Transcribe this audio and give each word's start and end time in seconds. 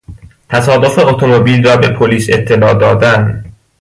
تصادف 0.49 0.99
اتومبیل 0.99 1.65
را 1.67 1.77
به 1.77 1.87
پلیس 1.89 2.27
اطلاع 2.29 2.73
دادن 2.73 3.43